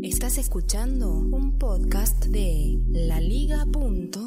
[0.00, 4.22] Estás escuchando un podcast de laliga.fm.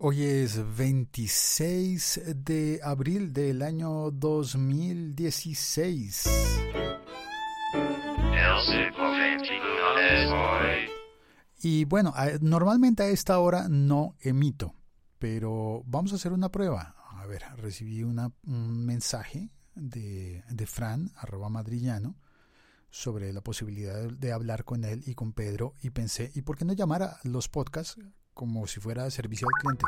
[0.00, 6.24] Hoy es 26 de abril del año 2016.
[11.62, 14.74] Y bueno, normalmente a esta hora no emito,
[15.20, 16.96] pero vamos a hacer una prueba.
[17.12, 18.32] A ver, recibí un
[18.84, 22.16] mensaje de, de Fran, arroba madrillano,
[22.90, 26.64] sobre la posibilidad de hablar con él y con Pedro y pensé, ¿y por qué
[26.64, 27.96] no llamar a los podcasts
[28.34, 29.84] como si fuera servicio al cliente?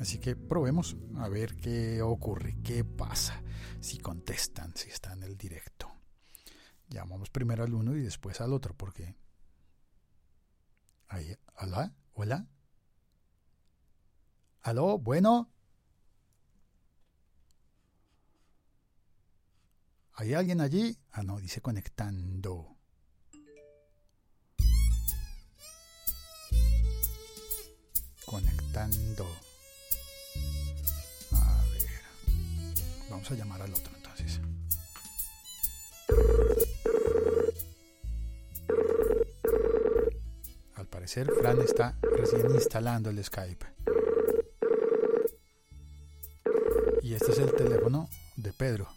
[0.00, 3.42] Así que probemos a ver qué ocurre, qué pasa,
[3.80, 5.90] si contestan, si está en el directo.
[6.88, 9.16] Llamamos primero al uno y después al otro, porque...
[11.08, 12.46] Ahí, hola, hola.
[14.62, 14.98] ¿Aló?
[14.98, 15.50] Bueno.
[20.16, 20.96] ¿Hay alguien allí?
[21.10, 22.76] Ah, no, dice conectando.
[28.24, 29.26] Conectando.
[31.32, 32.00] A ver.
[33.10, 34.40] Vamos a llamar al otro entonces.
[40.76, 43.66] Al parecer, Fran está recién instalando el Skype.
[47.02, 48.88] Y este es el teléfono de Pedro.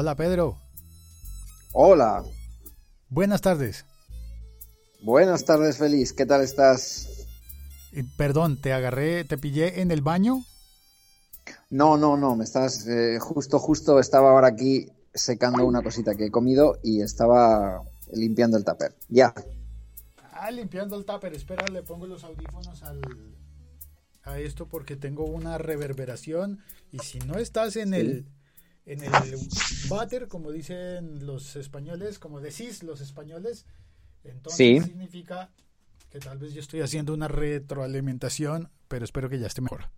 [0.00, 0.56] Hola, Pedro.
[1.74, 2.24] Hola.
[3.10, 3.84] Buenas tardes.
[5.02, 6.14] Buenas tardes, Feliz.
[6.14, 7.06] ¿Qué tal estás?
[8.16, 10.42] perdón, ¿te agarré, te pillé en el baño?
[11.68, 16.24] No, no, no, me estás eh, justo, justo estaba ahora aquí secando una cosita que
[16.24, 18.96] he comido y estaba limpiando el tupper.
[19.10, 19.34] Ya.
[20.32, 21.34] Ah, limpiando el tupper.
[21.34, 23.02] Espera, le pongo los audífonos al,
[24.22, 28.24] a esto porque tengo una reverberación y si no estás en el
[28.92, 29.38] en el
[29.88, 33.64] váter, como dicen los españoles, como decís los españoles,
[34.24, 35.50] entonces significa
[36.10, 39.90] que tal vez yo estoy haciendo una retroalimentación, pero espero que ya esté mejor.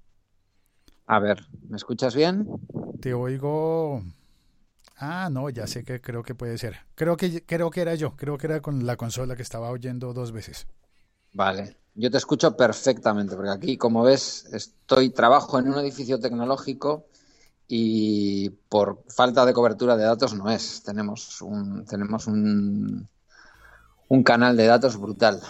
[1.06, 2.46] A ver, ¿me escuchas bien?
[3.00, 4.02] Te oigo.
[4.96, 6.76] Ah, no, ya sé que creo que puede ser.
[6.94, 10.12] Creo que creo que era yo, creo que era con la consola que estaba oyendo
[10.12, 10.66] dos veces.
[11.32, 17.06] Vale, yo te escucho perfectamente, porque aquí, como ves, estoy trabajo en un edificio tecnológico
[17.74, 20.82] y por falta de cobertura de datos no es.
[20.82, 23.08] Tenemos un, tenemos un,
[24.08, 25.40] un canal de datos brutal.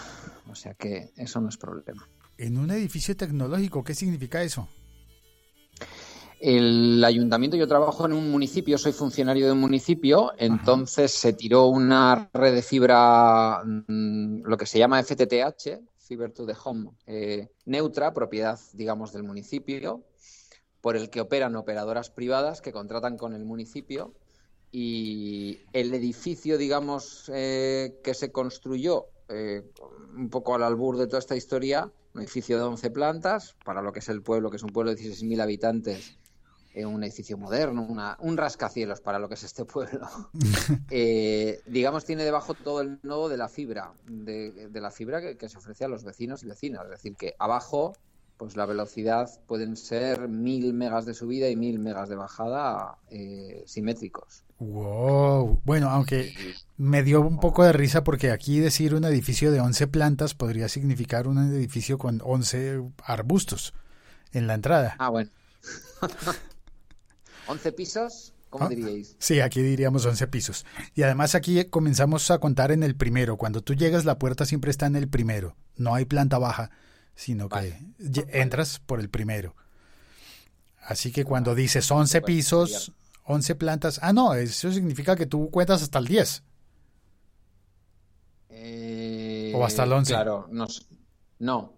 [0.49, 2.07] O sea que eso no es problema.
[2.37, 4.69] En un edificio tecnológico, ¿qué significa eso?
[6.39, 11.67] El ayuntamiento, yo trabajo en un municipio, soy funcionario de un municipio, entonces se tiró
[11.67, 17.49] una red de fibra, mm, lo que se llama FTTH, Fiber to the Home, eh,
[17.65, 20.05] neutra, propiedad, digamos, del municipio,
[20.83, 24.13] por el que operan operadoras privadas que contratan con el municipio
[24.69, 29.63] y el edificio, digamos, eh, que se construyó eh,
[30.13, 33.93] un poco al albur de toda esta historia, un edificio de 11 plantas, para lo
[33.93, 36.19] que es el pueblo, que es un pueblo de 16.000 habitantes,
[36.73, 37.87] eh, un edificio moderno,
[38.19, 40.05] un rascacielos para lo que es este pueblo.
[41.65, 45.57] digamos, tiene debajo todo el nodo de la fibra, de, la fibra que, que, se
[45.57, 46.83] ofrece a los vecinos y vecinas.
[46.83, 47.93] Es decir, que abajo
[48.37, 53.63] pues la velocidad pueden ser mil megas de subida y mil megas de bajada eh,
[53.65, 54.43] simétricos.
[54.59, 55.61] Wow.
[55.65, 56.33] Bueno, aunque
[56.77, 60.69] me dio un poco de risa porque aquí decir un edificio de 11 plantas podría
[60.69, 63.73] significar un edificio con 11 arbustos
[64.31, 64.95] en la entrada.
[64.99, 65.29] Ah, bueno.
[67.47, 68.33] ¿11 pisos?
[68.49, 69.15] ¿Cómo ah, diríais?
[69.19, 70.65] Sí, aquí diríamos 11 pisos.
[70.95, 73.37] Y además aquí comenzamos a contar en el primero.
[73.37, 75.55] Cuando tú llegas, la puerta siempre está en el primero.
[75.75, 76.69] No hay planta baja
[77.15, 77.77] sino que
[78.29, 79.55] entras por el primero.
[80.79, 82.91] Así que cuando dices 11 pisos,
[83.25, 86.43] 11 plantas, ah, no, eso significa que tú cuentas hasta el 10.
[89.55, 90.11] o hasta el 11.
[90.11, 90.67] Eh, claro, no.
[91.39, 91.73] no.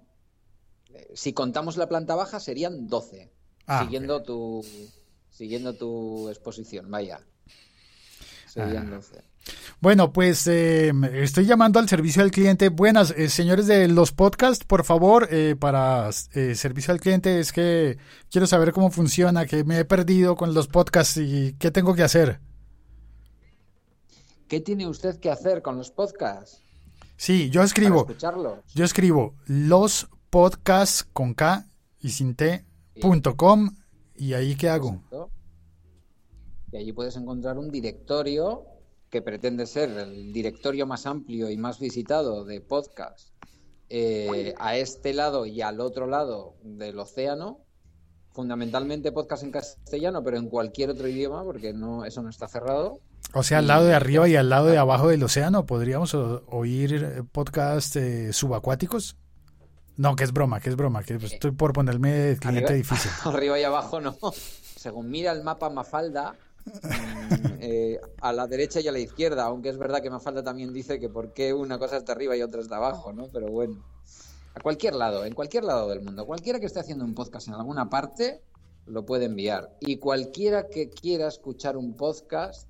[1.14, 3.32] Si contamos la planta baja serían 12,
[3.68, 4.66] ah, siguiendo, tu,
[5.30, 7.20] siguiendo tu exposición, vaya.
[8.48, 9.22] Serían 12.
[9.80, 12.70] Bueno, pues eh, estoy llamando al servicio al cliente.
[12.70, 17.98] Buenas, eh, señores de los podcasts, por favor, eh, para servicio al cliente es que
[18.32, 22.04] quiero saber cómo funciona, que me he perdido con los podcasts y qué tengo que
[22.04, 22.40] hacer.
[24.48, 26.62] ¿Qué tiene usted que hacer con los podcasts?
[27.18, 28.08] Sí, yo escribo.
[28.74, 31.68] Yo escribo los podcasts con K
[32.00, 32.66] y sin T
[33.02, 33.76] punto com
[34.16, 35.02] y ahí qué hago.
[36.72, 38.66] Y allí puedes encontrar un directorio
[39.16, 43.30] que pretende ser el directorio más amplio y más visitado de podcast
[43.88, 47.62] eh, a este lado y al otro lado del océano,
[48.34, 53.00] fundamentalmente podcast en castellano, pero en cualquier otro idioma, porque no, eso no está cerrado.
[53.34, 57.24] O sea, al lado de arriba y al lado de abajo del océano, ¿podríamos oír
[57.32, 59.16] podcast eh, subacuáticos?
[59.96, 63.12] No, que es broma, que es broma, que estoy por ponerme cliente difícil.
[63.24, 64.18] Arriba y abajo no.
[64.76, 66.36] Según mira el mapa Mafalda,
[67.60, 71.00] eh, a la derecha y a la izquierda, aunque es verdad que Mafalda también dice
[71.00, 73.28] que por qué una cosa está arriba y otra está abajo, ¿no?
[73.32, 73.84] Pero bueno.
[74.54, 76.26] A cualquier lado, en cualquier lado del mundo.
[76.26, 78.42] Cualquiera que esté haciendo un podcast en alguna parte
[78.86, 79.76] lo puede enviar.
[79.82, 82.70] Y cualquiera que quiera escuchar un podcast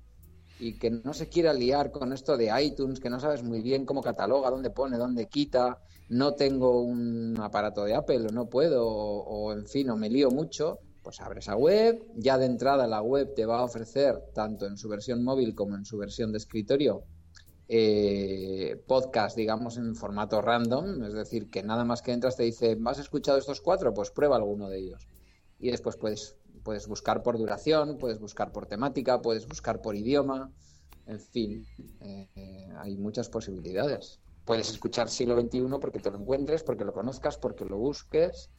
[0.58, 3.84] y que no se quiera liar con esto de iTunes, que no sabes muy bien
[3.84, 5.78] cómo cataloga, dónde pone, dónde quita,
[6.08, 10.30] no tengo un aparato de Apple o no puedo, o, en fin, o me lío
[10.30, 14.66] mucho, pues abre esa web, ya de entrada la web te va a ofrecer, tanto
[14.66, 17.04] en su versión móvil como en su versión de escritorio,
[17.68, 22.76] eh, podcast, digamos, en formato random, es decir, que nada más que entras te dice,
[22.84, 23.94] ¿has escuchado estos cuatro?
[23.94, 25.06] Pues prueba alguno de ellos.
[25.60, 30.50] Y después puedes, puedes buscar por duración, puedes buscar por temática, puedes buscar por idioma,
[31.06, 31.64] en fin,
[32.00, 34.18] eh, hay muchas posibilidades.
[34.44, 38.50] Puedes escuchar siglo XXI porque te lo encuentres, porque lo conozcas, porque lo busques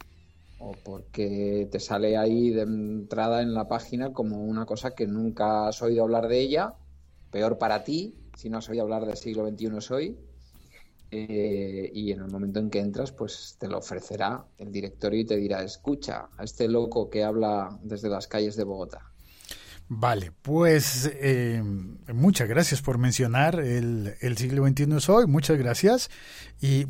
[0.59, 5.67] o porque te sale ahí de entrada en la página como una cosa que nunca
[5.67, 6.73] has oído hablar de ella,
[7.31, 10.17] peor para ti, si no has oído hablar del siglo XXI es hoy.
[11.09, 15.25] Eh, y en el momento en que entras, pues te lo ofrecerá el directorio y
[15.25, 19.13] te dirá, escucha a este loco que habla desde las calles de Bogotá.
[19.89, 21.63] Vale, pues eh,
[22.13, 26.09] muchas gracias por mencionar el, el, siglo XXI es hoy, muchas gracias.
[26.59, 26.85] Y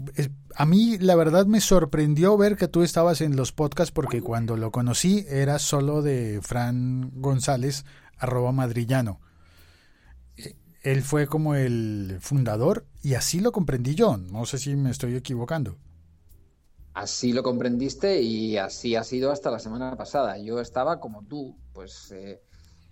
[0.55, 4.57] a mí la verdad me sorprendió ver que tú estabas en los podcasts porque cuando
[4.57, 7.85] lo conocí era solo de Fran González,
[8.17, 9.19] arroba madrillano
[10.91, 14.15] él fue como el fundador y así lo comprendí yo.
[14.17, 15.77] No sé si me estoy equivocando.
[16.93, 20.37] Así lo comprendiste y así ha sido hasta la semana pasada.
[20.37, 22.41] Yo estaba como tú, pues eh,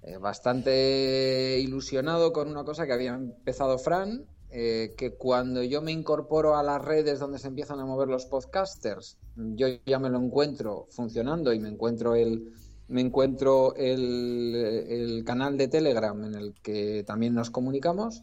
[0.07, 5.91] eh, bastante ilusionado con una cosa que había empezado Fran, eh, que cuando yo me
[5.91, 10.19] incorporo a las redes donde se empiezan a mover los podcasters, yo ya me lo
[10.19, 12.53] encuentro funcionando y me encuentro el
[12.87, 18.21] me encuentro el, canal de Telegram en el que también nos comunicamos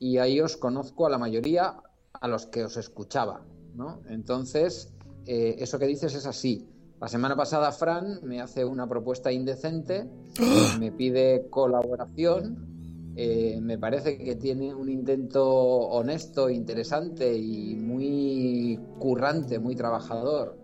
[0.00, 1.76] y ahí os conozco a la mayoría
[2.12, 3.46] a los que os escuchaba,
[3.76, 4.02] ¿no?
[4.08, 4.92] Entonces,
[5.26, 6.68] eh, eso que dices es así.
[7.00, 10.06] La semana pasada Fran me hace una propuesta indecente,
[10.78, 19.58] me pide colaboración, eh, me parece que tiene un intento honesto, interesante y muy currante,
[19.58, 20.58] muy trabajador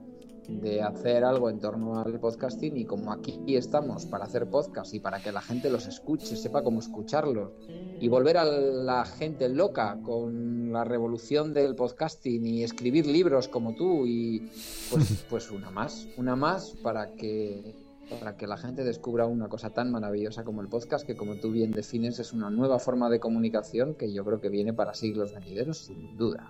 [0.48, 5.00] de hacer algo en torno al podcasting y como aquí estamos para hacer podcast y
[5.00, 7.52] para que la gente los escuche, sepa cómo escucharlos
[8.00, 13.74] y volver a la gente loca con la revolución del podcasting y escribir libros como
[13.74, 14.50] tú y
[14.90, 17.74] pues, pues una más, una más para que
[18.08, 21.50] para que la gente descubra una cosa tan maravillosa como el podcast que como tú
[21.50, 25.34] bien defines es una nueva forma de comunicación que yo creo que viene para siglos
[25.34, 26.46] venideros sin duda.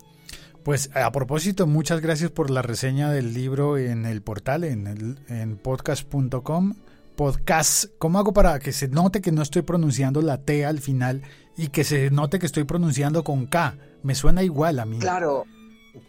[0.67, 5.17] Pues a propósito, muchas gracias por la reseña del libro en el portal, en, el,
[5.29, 6.75] en podcast.com.
[7.15, 11.23] Podcast, ¿cómo hago para que se note que no estoy pronunciando la T al final
[11.57, 13.79] y que se note que estoy pronunciando con K?
[14.03, 14.99] Me suena igual a mí.
[14.99, 15.45] Claro,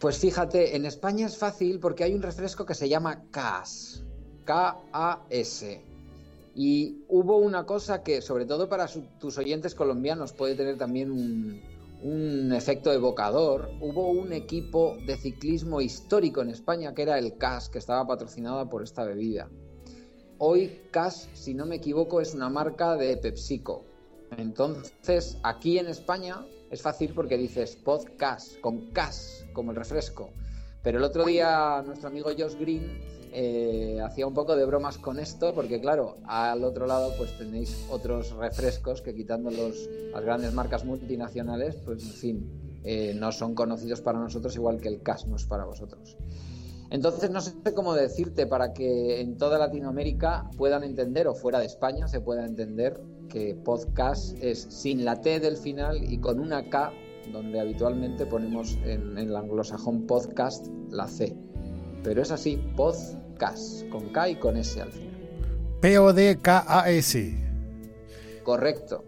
[0.00, 4.02] pues fíjate, en España es fácil porque hay un refresco que se llama CAS,
[4.44, 5.84] K-A-S.
[6.56, 8.88] Y hubo una cosa que, sobre todo para
[9.20, 11.60] tus oyentes colombianos, puede tener también un,
[12.02, 17.68] un efecto evocador, hubo un equipo de ciclismo histórico en España que era el CAS,
[17.68, 19.48] que estaba patrocinada por esta bebida.
[20.38, 23.84] Hoy CAS, si no me equivoco, es una marca de PepsiCo.
[24.36, 30.30] Entonces, aquí en España es fácil porque dices podcast con CAS, como el refresco.
[30.82, 35.18] Pero el otro día nuestro amigo Josh Green eh, hacía un poco de bromas con
[35.18, 40.84] esto, porque claro, al otro lado pues tenéis otros refrescos que quitando las grandes marcas
[40.84, 45.36] multinacionales, pues en fin, eh, no son conocidos para nosotros igual que el CAS no
[45.36, 46.16] es para vosotros.
[46.90, 51.66] Entonces no sé cómo decirte para que en toda Latinoamérica puedan entender, o fuera de
[51.66, 56.70] España se pueda entender, que podcast es sin la T del final y con una
[56.70, 56.92] K,
[57.30, 61.36] donde habitualmente ponemos en, en el anglosajón podcast la C
[62.02, 65.08] pero es así, podcast, con K y con S al final.
[65.80, 67.34] P-O-D-K-A-S.
[68.42, 69.04] Correcto.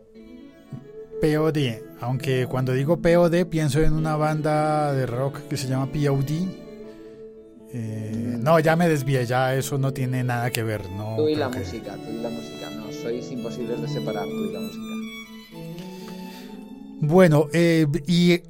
[1.21, 1.59] POD,
[2.01, 6.71] aunque cuando digo POD pienso en una banda de rock que se llama POD.
[7.73, 10.91] Eh, no, ya me desvié, ya eso no tiene nada que ver.
[10.91, 14.45] No tú y la música, tú y la música, no, sois imposibles de separar, tú
[14.45, 14.85] y la música.
[17.01, 18.43] Bueno, eh, y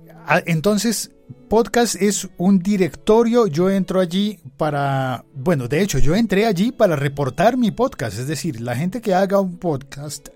[0.47, 1.11] entonces
[1.49, 6.97] podcast es un directorio, yo entro allí para, bueno, de hecho, yo entré allí para
[6.97, 10.29] reportar mi podcast, es decir, la gente que haga un podcast,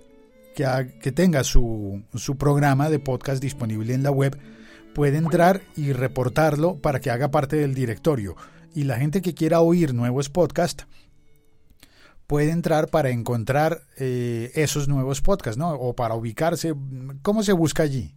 [0.55, 4.39] que, que tenga su, su programa de podcast disponible en la web,
[4.95, 8.37] puede entrar y reportarlo para que haga parte del directorio.
[8.75, 10.87] Y la gente que quiera oír nuevos podcasts
[12.27, 15.71] puede entrar para encontrar eh, esos nuevos podcasts, ¿no?
[15.71, 16.75] O para ubicarse.
[17.23, 18.15] ¿Cómo se busca allí?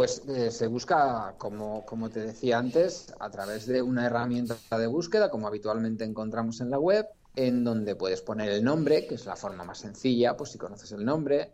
[0.00, 4.86] Pues eh, se busca, como, como te decía antes, a través de una herramienta de
[4.86, 9.26] búsqueda, como habitualmente encontramos en la web, en donde puedes poner el nombre, que es
[9.26, 11.52] la forma más sencilla, pues si conoces el nombre.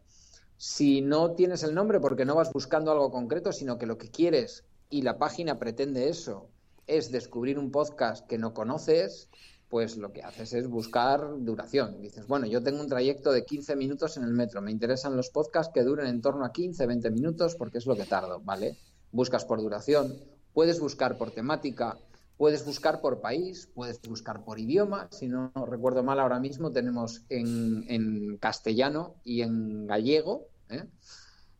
[0.56, 4.12] Si no tienes el nombre porque no vas buscando algo concreto, sino que lo que
[4.12, 6.48] quieres y la página pretende eso,
[6.86, 9.28] es descubrir un podcast que no conoces,
[9.68, 12.00] pues lo que haces es buscar duración.
[12.00, 15.30] Dices, bueno, yo tengo un trayecto de 15 minutos en el metro, me interesan los
[15.30, 18.76] podcasts que duren en torno a 15, 20 minutos porque es lo que tardo, ¿vale?
[19.10, 20.14] Buscas por duración,
[20.52, 21.98] puedes buscar por temática,
[22.36, 25.08] puedes buscar por país, puedes buscar por idioma.
[25.10, 30.84] Si no recuerdo mal, ahora mismo tenemos en, castellano y en gallego, ¿eh?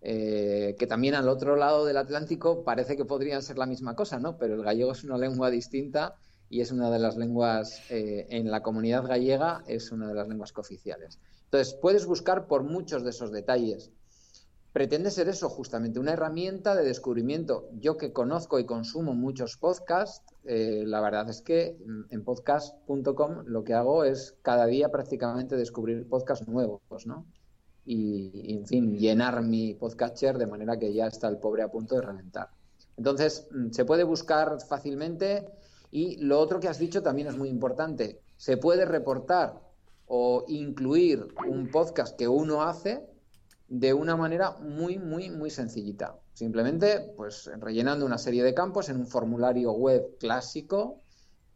[0.02, 4.20] Eh, que también al otro lado del Atlántico parece que podrían ser la misma cosa,
[4.20, 4.36] ¿no?
[4.36, 6.14] Pero el gallego es una lengua distinta
[6.48, 10.28] y es una de las lenguas eh, en la comunidad gallega, es una de las
[10.28, 11.18] lenguas cooficiales.
[11.44, 13.90] Entonces, puedes buscar por muchos de esos detalles.
[14.72, 17.68] Pretende ser eso, justamente, una herramienta de descubrimiento.
[17.80, 21.78] Yo que conozco y consumo muchos podcasts, eh, la verdad es que
[22.10, 27.24] en podcast.com lo que hago es cada día prácticamente descubrir podcasts nuevos, ¿no?
[27.86, 31.94] Y, en fin, llenar mi podcatcher de manera que ya está el pobre a punto
[31.94, 32.50] de reventar.
[32.98, 35.46] Entonces, mm, se puede buscar fácilmente
[35.96, 38.20] y lo otro que has dicho también es muy importante.
[38.36, 39.62] Se puede reportar
[40.04, 43.06] o incluir un podcast que uno hace
[43.66, 46.18] de una manera muy, muy, muy sencillita.
[46.34, 51.00] Simplemente, pues, rellenando una serie de campos en un formulario web clásico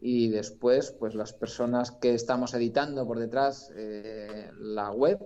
[0.00, 5.18] y después, pues, las personas que estamos editando por detrás eh, la web,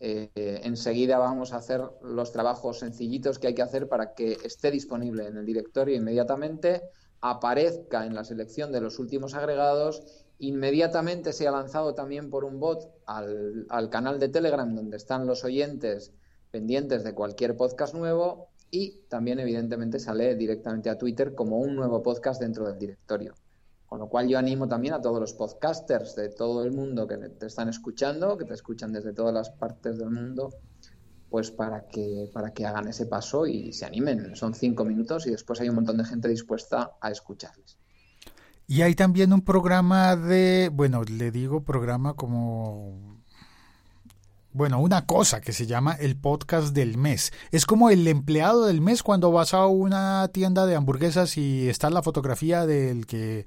[0.00, 0.30] eh,
[0.64, 5.26] enseguida vamos a hacer los trabajos sencillitos que hay que hacer para que esté disponible
[5.26, 6.80] en el directorio inmediatamente
[7.24, 10.02] aparezca en la selección de los últimos agregados,
[10.38, 16.12] inmediatamente sea lanzado también por un bot al, canal de Telegram donde están los oyentes
[16.50, 22.02] pendientes de cualquier podcast nuevo y también evidentemente sale directamente a Twitter como un nuevo
[22.02, 23.32] podcast dentro del directorio.
[23.86, 27.16] Con lo cual yo animo también a todos los podcasters de todo el mundo que
[27.16, 30.50] te están escuchando, que te escuchan desde todas las partes del mundo,
[31.34, 34.36] pues para que, para que hagan ese paso y se animen.
[34.36, 37.76] Son cinco minutos y después hay un montón de gente dispuesta a escucharles.
[38.68, 43.20] Y hay también un programa de, bueno, le digo programa como,
[44.52, 47.32] bueno, una cosa que se llama el podcast del mes.
[47.50, 51.90] Es como el empleado del mes cuando vas a una tienda de hamburguesas y está
[51.90, 53.44] la fotografía del que,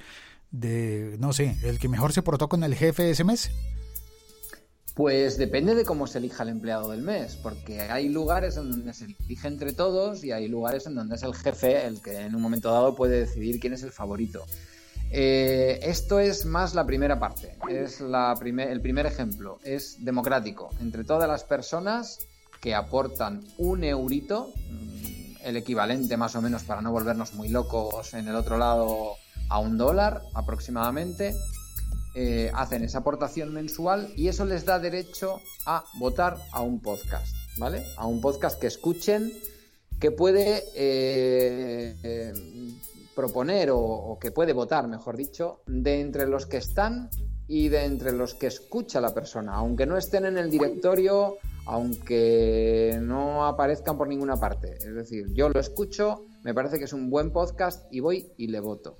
[0.52, 3.50] de, no sé, el que mejor se portó con el jefe ese mes.
[4.98, 8.96] Pues depende de cómo se elija el empleado del mes, porque hay lugares en donde
[8.96, 12.34] se elige entre todos y hay lugares en donde es el jefe el que en
[12.34, 14.44] un momento dado puede decidir quién es el favorito.
[15.12, 20.72] Eh, esto es más la primera parte, es el primer ejemplo, es democrático.
[20.82, 22.28] Entre todas las personas
[22.60, 28.16] que aportan un eurito, mm, el equivalente más o menos para no volvernos muy locos
[28.16, 29.14] en el otro lado
[29.48, 31.36] a un dólar aproximadamente,
[32.20, 37.28] eh, hacen esa aportación mensual y eso les da derecho a votar a un podcast,
[37.60, 37.84] ¿vale?
[37.96, 39.32] A un podcast que escuchen,
[40.00, 42.34] que puede eh, eh,
[43.16, 47.12] proponer o, que puede votar, mejor dicho, de entre los que están
[47.48, 51.36] y de entre los que escucha la persona, aunque no estén en el directorio,
[51.68, 54.74] aunque no aparezcan por ninguna parte.
[54.80, 58.48] Es decir, yo lo escucho, me parece que es un buen podcast y voy y
[58.48, 58.98] le voto.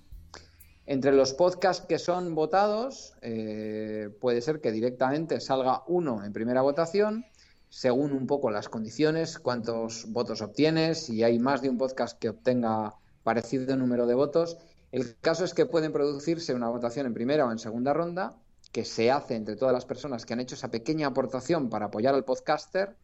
[0.90, 6.62] Entre los podcasts que son votados, eh, puede ser que directamente salga uno en primera
[6.62, 7.26] votación,
[7.68, 12.30] según un poco las condiciones, cuántos votos obtienes, si hay más de un podcast que
[12.30, 14.60] obtenga parecido número de votos.
[14.94, 18.38] El caso es que pueden producirse una votación en primera o en segunda ronda,
[18.72, 22.16] que se hace entre todas las personas que han hecho esa pequeña aportación para apoyar
[22.16, 22.96] al podcaster,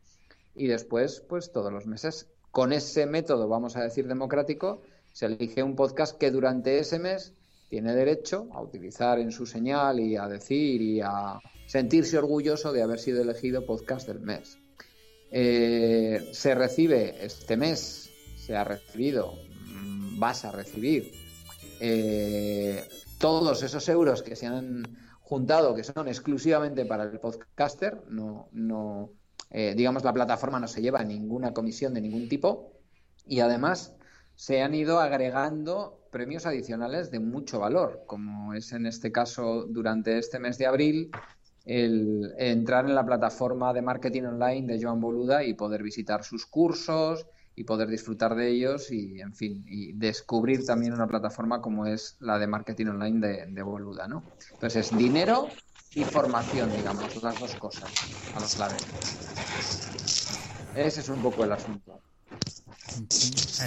[0.56, 5.64] y después, pues todos los meses, con ese método, vamos a decir, democrático, se elige
[5.64, 7.34] un podcast que durante ese mes
[7.74, 12.84] tiene derecho a utilizar en su señal y a decir y a sentirse orgulloso de
[12.84, 14.60] haber sido elegido podcast del mes.
[15.32, 19.34] Eh, se recibe este mes, se ha recibido,
[19.66, 21.14] mm, vas a recibir
[21.80, 22.88] eh,
[23.18, 24.84] todos esos euros que se han
[25.22, 29.10] juntado, que son exclusivamente para el podcaster, no, no
[29.50, 32.72] eh, digamos, la plataforma no se lleva ninguna comisión de ningún tipo
[33.26, 33.96] y además
[34.36, 40.18] se han ido agregando premios adicionales de mucho valor, como es en este caso durante
[40.18, 41.12] este mes de abril
[41.66, 46.46] el entrar en la plataforma de marketing online de Joan Boluda y poder visitar sus
[46.46, 51.86] cursos y poder disfrutar de ellos y, en fin, y descubrir también una plataforma como
[51.86, 54.24] es la de marketing online de, de Boluda, ¿no?
[54.54, 55.48] Entonces, dinero
[55.94, 57.92] y formación, digamos, las dos cosas
[58.36, 58.84] a los lados.
[60.76, 62.02] Ese es un poco el asunto.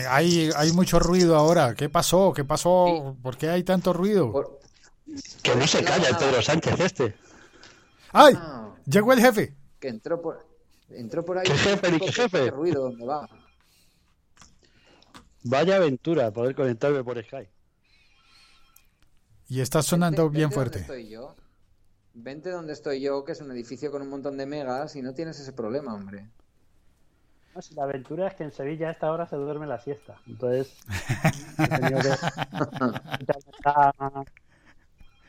[0.09, 1.75] Hay, hay mucho ruido ahora.
[1.75, 2.33] ¿Qué pasó?
[2.35, 3.17] ¿Qué pasó?
[3.23, 4.31] ¿Por qué hay tanto ruido?
[4.33, 4.61] Por-
[5.43, 7.17] Que no se calla el Pedro Sánchez este.
[8.13, 8.35] ¡Ay!
[8.37, 9.55] Ah, Llegó el jefe.
[9.81, 10.47] que entró por,
[10.91, 11.45] entró por ahí.
[11.47, 12.45] ¿Qué jefe, ni qué jefe?
[12.45, 12.83] ¿Qué ruido?
[12.85, 13.29] ¿Dónde va?
[15.45, 17.51] Vaya aventura poder conectarme por Skype.
[19.49, 20.81] Y está sonando Vente- bien vente donde fuerte.
[20.81, 21.37] estoy yo.
[22.15, 25.15] Vente donde estoy yo, que es un edificio con un montón de megas y no
[25.15, 26.29] tienes ese problema, hombre.
[27.57, 30.21] No, si la aventura es que en Sevilla a esta hora se duerme la siesta.
[30.27, 30.77] Entonces,
[31.59, 32.09] he tenido que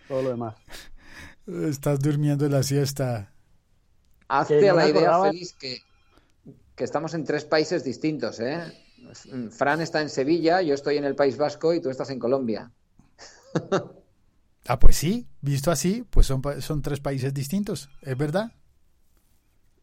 [0.10, 0.56] todo lo demás.
[1.48, 3.32] Estás durmiendo la siesta.
[4.28, 5.78] Hazte Que la idea, Félix, que,
[6.76, 8.60] que estamos en tres países distintos, ¿eh?
[9.52, 12.72] Fran está en Sevilla, yo estoy en el País Vasco y tú estás en Colombia.
[14.70, 18.52] Ah, pues sí, visto así, pues son, son tres países distintos, ¿es verdad?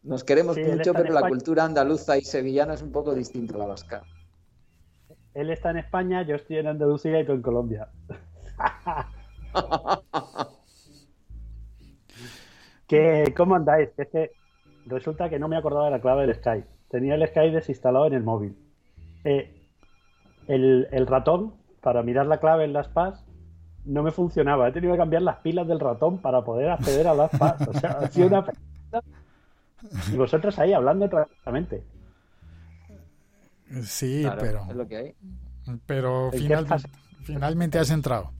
[0.05, 1.29] Nos queremos Sí, mucho, pero la España.
[1.29, 4.03] cultura andaluza y sevillana es un poco distinta a la vasca.
[5.33, 7.89] Él está en España, yo estoy en Andalucía y tú en Colombia.
[12.87, 13.89] que, ¿Cómo andáis?
[13.95, 14.31] Que Es que
[14.85, 16.67] resulta que no me acordaba de la clave del Skype.
[16.89, 18.55] Tenía el Skype desinstalado en el móvil.
[19.23, 19.51] Eh,
[20.47, 23.25] el, el ratón, para mirar la clave en las PAS,
[23.85, 24.67] no me funcionaba.
[24.67, 27.67] He tenido que cambiar las pilas del ratón para poder acceder a las PAS.
[27.67, 28.45] O sea, ha sido una...
[30.11, 31.83] Y vosotros ahí hablando tranquilamente.
[33.83, 35.15] Sí, Claro, pero, es lo que hay.
[35.85, 36.31] pero
[37.23, 38.31] finalmente has entrado.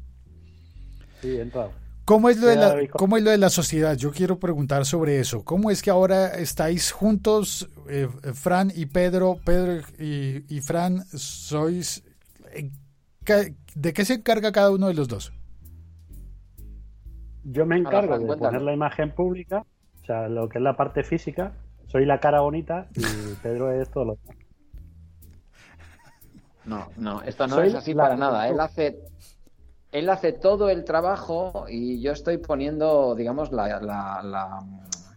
[1.21, 1.71] Sí, he entrado.
[2.05, 2.75] ¿Cómo es, lo de la.
[2.91, 3.97] ¿Cómo es lo de la sociedad?
[3.97, 5.43] Yo quiero preguntar sobre eso.
[5.43, 12.03] ¿Cómo es que ahora estáis juntos, eh, Fran y Pedro, Pedro y, y Fran, sois...
[12.53, 12.69] eh,
[13.73, 15.33] ¿De qué se encarga cada uno de los dos?
[17.43, 19.65] Yo me encargo Fran, de poner la imagen pública,
[20.05, 21.53] o sea, lo que es la parte física.
[21.87, 24.37] Soy la cara bonita y Pedro es todo lo demás.
[26.63, 28.47] No, no, esto no Soy es así la para nada.
[28.47, 28.99] Él hace,
[29.91, 34.59] él hace todo el trabajo y yo estoy poniendo, digamos, la, la, la-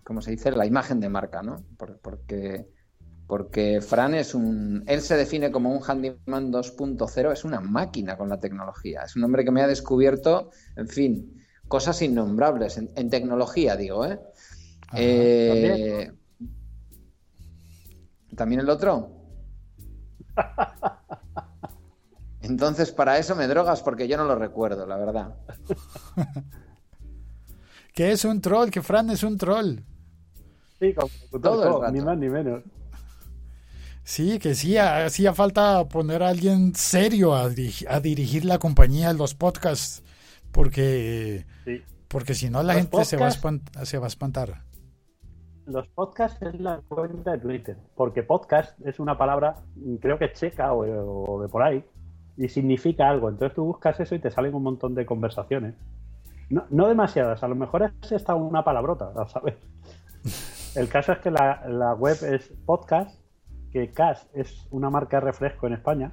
[0.05, 0.51] ¿cómo se dice?
[0.53, 1.65] La imagen de marca, ¿no?
[1.77, 2.67] Por- Porque,
[3.27, 8.31] porque Fran es un, él se define como un handyman 2.0, es una máquina con
[8.31, 9.03] la tecnología.
[9.03, 11.35] Es un hombre que me ha descubierto, en fin,
[11.67, 14.19] cosas innombrables en, en tecnología, digo, ¿eh?
[14.89, 14.97] Ajá.
[15.01, 16.13] Eh,
[18.37, 19.11] ¿También el otro?
[22.41, 25.35] Entonces, para eso me drogas porque yo no lo recuerdo, la verdad.
[27.93, 29.81] Que es un troll, que Fran es un troll.
[30.79, 31.09] Sí, como
[31.41, 31.93] Todo el todo, rato.
[31.93, 32.63] ni más ni menos.
[34.05, 39.13] Sí, que sí, hacía falta poner a alguien serio a, dirigi- a dirigir la compañía,
[39.15, 40.05] los podcasts,
[40.53, 41.83] porque, Sí.
[42.07, 44.63] porque si no la Los gente se va, a se va a espantar.
[45.69, 49.57] Los podcasts es la cuenta de Twitter, porque podcast es una palabra,
[50.01, 51.85] creo que checa o, o de por ahí,
[52.39, 53.29] y significa algo.
[53.29, 55.75] Entonces tú buscas eso y te salen un montón de conversaciones.
[56.49, 59.59] No, no demasiadas, a lo mejor es esta una palabrota, a saber.
[60.75, 63.21] El caso es que la, la web es podcast,
[63.71, 66.13] que Cash es una marca de refresco en España.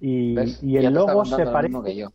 [0.00, 2.06] Y, y el logo se parece.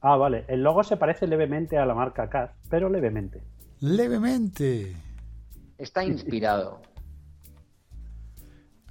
[0.00, 0.44] Ah, vale.
[0.48, 3.42] El logo se parece levemente a la marca Cash, pero levemente.
[3.80, 4.96] Levemente.
[5.78, 6.82] Está inspirado.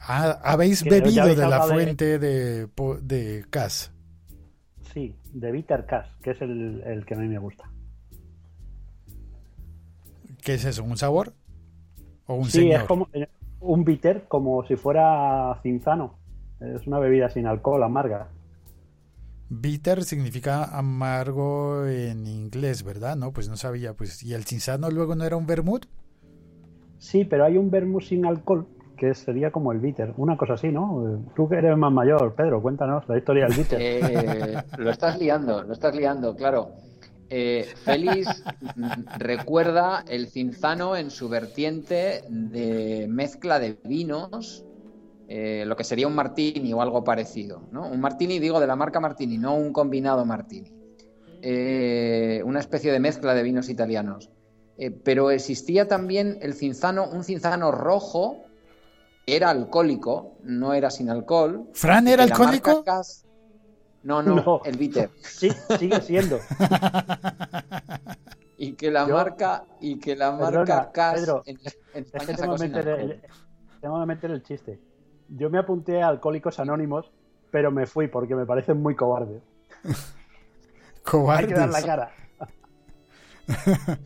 [0.08, 3.92] Ah, habéis bebido habéis de la de- fuente de, po- de Cas.
[4.94, 7.70] Sí, de Bitter Cash, que es el, el que a mí me gusta.
[10.44, 10.84] ¿Qué es eso?
[10.84, 11.34] ¿Un sabor?
[12.28, 12.72] ¿O un sí, señor?
[12.72, 13.28] es como eh,
[13.60, 16.20] un bitter, como si fuera cinzano.
[16.60, 18.35] Es una bebida sin alcohol, amarga.
[19.50, 23.16] Bitter significa amargo en inglés, ¿verdad?
[23.16, 23.94] No, pues no sabía.
[23.94, 25.86] Pues, ¿Y el cinzano luego no era un vermut?
[26.98, 30.14] Sí, pero hay un vermouth sin alcohol que sería como el bitter.
[30.18, 31.24] Una cosa así, ¿no?
[31.36, 33.80] Tú que eres más mayor, Pedro, cuéntanos la historia del bitter.
[33.82, 36.72] Eh, lo estás liando, lo estás liando, claro.
[37.30, 38.44] Eh, Félix
[39.18, 44.65] recuerda el cinzano en su vertiente de mezcla de vinos,
[45.28, 47.88] eh, lo que sería un martini o algo parecido, ¿no?
[47.88, 50.72] Un martini, digo, de la marca Martini, no un combinado martini.
[51.42, 54.30] Eh, una especie de mezcla de vinos italianos.
[54.78, 58.44] Eh, pero existía también el cinzano, un cinzano rojo
[59.26, 61.70] era alcohólico, no era sin alcohol.
[61.74, 62.84] ¿Fran era alcohólico?
[62.84, 63.26] Cas-
[64.04, 64.62] No, no, No.
[64.66, 65.10] el bitter.
[65.24, 66.40] Sí, sigue siendo.
[68.58, 71.76] Y que la Yo- marca y que la Perdona, marca Cas Pedro, en, en Es
[72.06, 73.12] España que tengo sacó que, sin meter alcohol.
[73.12, 73.22] el,
[73.82, 74.80] tengo que meter el chiste.
[75.30, 77.12] Yo me apunté a Alcohólicos Anónimos,
[77.52, 79.42] pero me fui porque me parecen muy cobardes.
[81.30, 82.12] Hay que dar la cara.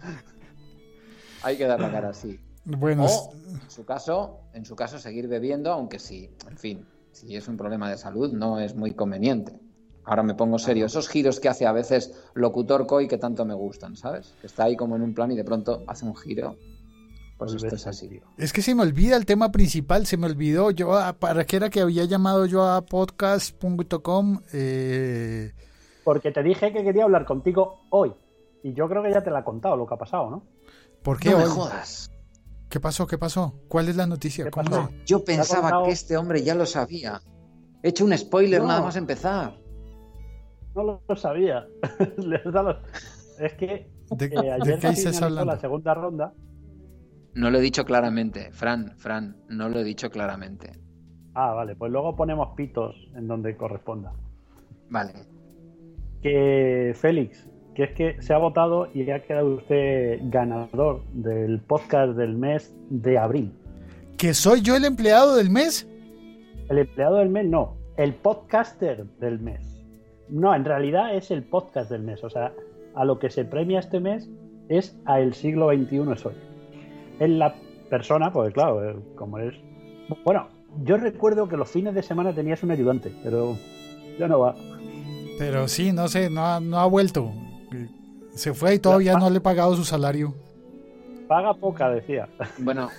[1.43, 2.39] Hay que dar la cara, sí.
[2.65, 7.35] Bueno, O, en su caso, en su caso, seguir bebiendo, aunque sí, en fin, si
[7.35, 9.57] es un problema de salud, no es muy conveniente.
[10.03, 10.85] Ahora me pongo serio.
[10.85, 14.33] Esos giros que hace a veces locutor Coy que tanto me gustan, ¿sabes?
[14.41, 16.57] Que está ahí como en un plan y de pronto hace un giro.
[17.39, 18.21] Pues esto es así.
[18.37, 20.71] es que se me olvida el tema principal, se me olvidó.
[20.71, 24.41] Yo, ah, ¿para qué era que había llamado yo a podcast.com?
[24.53, 25.53] Eh,
[26.03, 28.13] Porque te dije que quería hablar contigo hoy.
[28.61, 30.43] Y yo creo que ya te la he contado lo que ha pasado, ¿no?
[31.01, 31.49] ¿Por qué No me hoy?
[31.49, 32.11] jodas.
[32.69, 33.07] ¿Qué pasó?
[33.07, 33.55] ¿Qué pasó?
[33.69, 34.43] ¿Cuál es la noticia?
[34.45, 37.21] ¿Qué ¿Cómo Yo pensaba contado- que este hombre ya lo sabía.
[37.81, 38.67] He hecho un spoiler No.
[38.67, 39.57] nada más empezar.
[40.75, 41.65] No lo, lo sabía.
[42.17, 42.75] Les da los-
[43.39, 45.53] Es que ¿De, eh, de ayer qué se estás finalizó hablando?
[45.53, 46.33] la segunda ronda.
[47.33, 50.71] No lo he dicho claramente, Fran, Fran, no lo he dicho claramente.
[51.35, 54.11] Ah, vale, pues luego ponemos pitos en donde corresponda.
[54.89, 55.13] Vale.
[56.21, 62.17] Que Félix, que es que se ha votado y ha quedado usted ganador del podcast
[62.17, 63.53] del mes de abril.
[64.17, 65.87] ¿Que soy yo el empleado del mes?
[66.69, 69.81] El empleado del mes no, el podcaster del mes.
[70.29, 72.23] No, en realidad es el podcast del mes.
[72.23, 72.51] O sea,
[72.95, 74.29] a lo que se premia este mes
[74.67, 76.35] es a el siglo XXI es hoy.
[77.19, 77.53] Es la
[77.89, 79.53] persona, pues claro, eh, como es...
[80.23, 80.47] Bueno,
[80.83, 83.57] yo recuerdo que los fines de semana tenías un ayudante, pero
[84.17, 84.55] ya no va.
[85.37, 87.31] Pero sí, no sé, no ha, no ha vuelto.
[88.33, 90.33] Se fue y todavía no le he pagado su salario.
[91.27, 92.27] Paga poca, decía.
[92.57, 92.89] Bueno,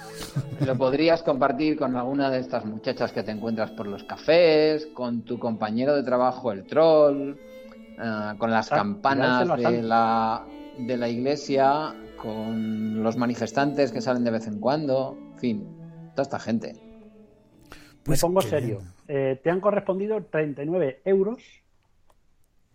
[0.64, 5.22] lo podrías compartir con alguna de estas muchachas que te encuentras por los cafés, con
[5.22, 7.34] tu compañero de trabajo, el troll,
[7.98, 10.44] eh, con las Ah, campanas de la,
[10.78, 15.68] de la iglesia, con los manifestantes que salen de vez en cuando, en fin,
[16.14, 16.74] toda esta gente.
[18.02, 18.78] Pues Me pongo serio.
[19.08, 21.42] Eh, te han correspondido 39 euros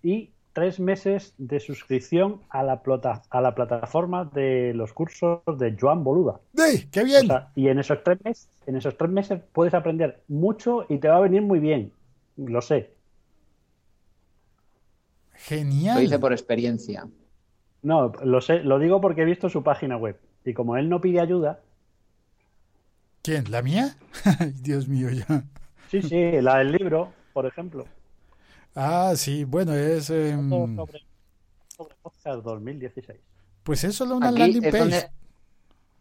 [0.04, 5.76] y tres meses de suscripción a la, plata- a la plataforma de los cursos de
[5.80, 6.40] Joan Boluda.
[6.58, 7.28] ¡Ey, ¡Qué O bien!
[7.28, 11.08] sea, y en esos tres meses, en esos tres meses puedes aprender mucho y te
[11.10, 11.92] va a venir muy bien.
[12.38, 12.92] Lo sé.
[15.34, 16.04] Lo Genial.
[16.04, 17.08] hice por experiencia.
[17.86, 20.20] No, lo sé, lo digo porque he visto su página web.
[20.44, 21.60] Y como él no pide ayuda,
[23.22, 23.50] ¿Quién?
[23.52, 23.96] ¿La mía?
[24.62, 25.44] Dios mío, ya.
[25.90, 27.86] sí, sí, la del libro, por ejemplo,
[28.76, 30.10] Ah, sí, bueno, es.
[30.10, 31.04] em, sobre,
[31.76, 33.20] sobre podcast 2016.
[33.64, 34.80] pues es solo una Aquí landing es, page.
[34.84, 35.10] donde,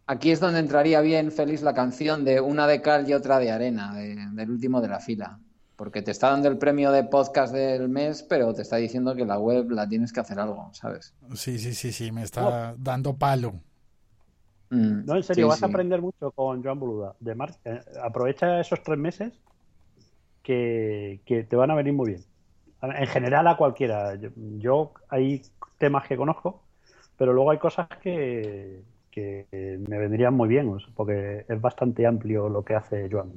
[0.07, 3.49] aquí es donde entraría bien, Félix, la canción de una de cal y otra de
[3.51, 5.39] arena, de- del último de la fila.
[5.75, 9.25] Porque te está dando el premio de podcast del mes, pero te está diciendo que
[9.25, 11.13] la web la tienes que hacer algo, ¿sabes?
[11.35, 13.53] Sí, sí, sí, sí, me está dando palo.
[14.69, 17.15] Mm, No, en serio, sí, vas a aprender mucho con Joan Boluda.
[17.19, 19.33] De mar- eh, aprovecha esos tres meses
[20.43, 22.25] que, que te van a venir muy bien.
[22.81, 24.15] En general a cualquiera.
[24.15, 25.41] Yo, yo hay
[25.79, 26.61] temas que conozco,
[27.17, 29.47] pero luego hay cosas que, que
[29.87, 33.33] me vendrían muy bien, porque es bastante amplio lo que hace Joan.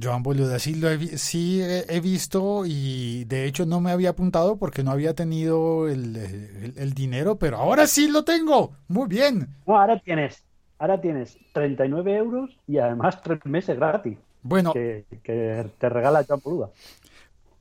[0.00, 4.56] Joan Boluda, sí, lo he, sí he, visto y de hecho no me había apuntado
[4.58, 8.72] porque no había tenido el, el- el dinero, pero ahora sí lo tengo.
[8.88, 9.48] Muy bien.
[9.66, 10.42] No, ahora tienes,
[10.78, 16.40] ahora tienes 39 euros y además tres meses gratis Bueno, que, que te regala Joan
[16.44, 16.70] Boluda.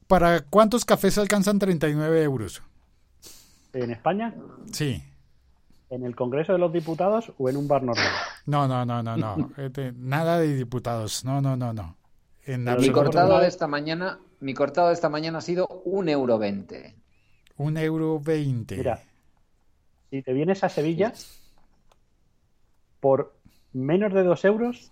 [0.08, 2.62] ¿para cuántos cafés alcanzan 39 euros?
[3.74, 4.34] En España,
[4.72, 5.02] Sí.
[5.90, 8.06] en el Congreso de los Diputados o en un bar normal.
[8.46, 9.52] No, no, no, no, no.
[9.58, 11.24] Este, nada de diputados.
[11.26, 11.96] No, no, no, no.
[12.46, 13.04] En Mi Absoluto.
[13.04, 16.96] cortado de esta mañana, mi cortado de esta mañana ha sido un euro veinte.
[17.58, 18.78] Un euro veinte.
[18.78, 19.02] Mira,
[20.12, 21.12] si te vienes a Sevilla,
[23.00, 23.34] por
[23.74, 24.92] menos de dos euros,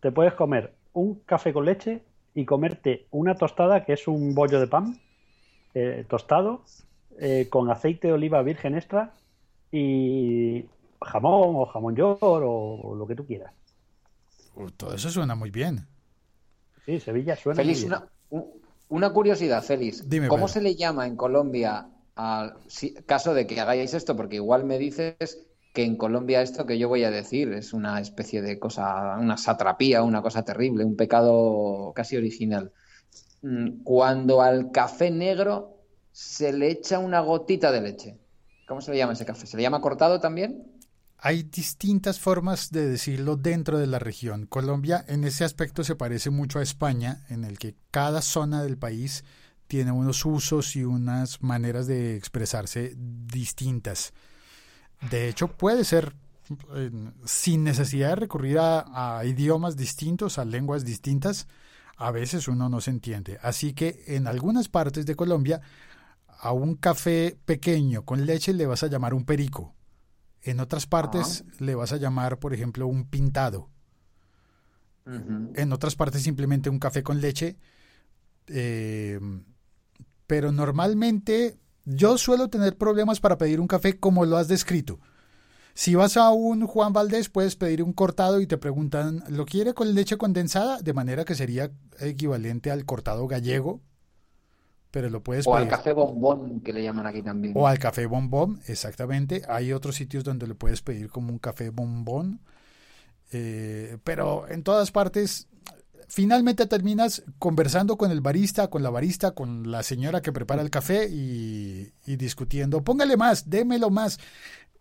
[0.00, 2.02] te puedes comer un café con leche
[2.34, 5.00] y comerte una tostada, que es un bollo de pan
[5.72, 6.64] eh, tostado,
[7.18, 9.14] eh, con aceite de oliva virgen extra
[9.72, 10.66] y
[11.00, 13.54] jamón o jamón york o, o lo que tú quieras.
[14.76, 15.86] Todo eso suena muy bien.
[16.86, 18.08] Sí, Sevilla suena Félix, una,
[18.88, 20.08] una curiosidad, Félix.
[20.08, 20.52] Dime, ¿Cómo Pedro.
[20.54, 24.16] se le llama en Colombia al si- caso de que hagáis esto?
[24.16, 28.00] Porque igual me dices que en Colombia esto que yo voy a decir es una
[28.00, 32.72] especie de cosa, una satrapía, una cosa terrible, un pecado casi original.
[33.42, 35.76] Mm, Cuando al café negro
[36.12, 38.18] se le echa una gotita de leche.
[38.66, 39.46] ¿Cómo se le llama ese café?
[39.46, 40.73] ¿Se le llama cortado también?
[41.24, 44.44] Hay distintas formas de decirlo dentro de la región.
[44.44, 48.76] Colombia en ese aspecto se parece mucho a España, en el que cada zona del
[48.76, 49.24] país
[49.66, 54.12] tiene unos usos y unas maneras de expresarse distintas.
[55.10, 56.14] De hecho, puede ser
[57.24, 61.48] sin necesidad de recurrir a idiomas distintos, a lenguas distintas,
[61.96, 63.38] a veces uno no se entiende.
[63.40, 65.62] Así que en algunas partes de Colombia,
[66.38, 69.74] a un café pequeño con leche le vas a llamar un perico.
[70.44, 73.70] En otras partes le vas a llamar, por ejemplo, un pintado.
[75.06, 77.56] En otras partes simplemente un café con leche.
[78.48, 79.18] Eh,
[80.26, 85.00] pero normalmente yo suelo tener problemas para pedir un café como lo has descrito.
[85.74, 89.74] Si vas a un Juan Valdés, puedes pedir un cortado y te preguntan, ¿lo quiere
[89.74, 90.80] con leche condensada?
[90.80, 93.80] De manera que sería equivalente al cortado gallego,
[94.94, 97.52] pero lo puedes O al café bombón, que le llaman aquí también.
[97.56, 99.42] O al café bombón, exactamente.
[99.48, 102.38] Hay otros sitios donde le puedes pedir como un café bombón.
[103.32, 105.48] Eh, pero en todas partes,
[106.06, 110.70] finalmente terminas conversando con el barista, con la barista, con la señora que prepara el
[110.70, 112.84] café y, y discutiendo.
[112.84, 114.20] Póngale más, démelo más.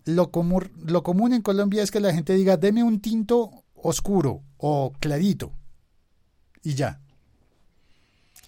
[0.06, 4.44] Lo, común lo común en Colombia es que la gente diga, deme un tinto oscuro
[4.58, 5.54] o clarito.
[6.62, 7.02] Y ya.